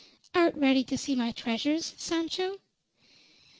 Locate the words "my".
1.15-1.31